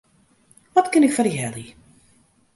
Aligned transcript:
Wat 0.75 0.87
kin 0.89 1.05
ik 1.07 1.13
foar 1.15 1.27
dy 1.29 1.33
helje? 1.39 1.71